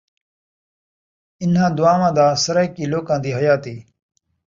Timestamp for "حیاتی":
3.37-3.75